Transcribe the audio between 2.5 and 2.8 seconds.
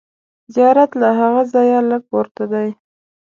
دی.